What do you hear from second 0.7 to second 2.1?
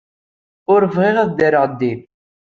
Ur bɣiɣ ad ddreɣ din.